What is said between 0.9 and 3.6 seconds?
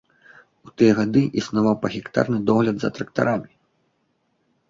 гады існаваў пагектарны догляд за трактарамі.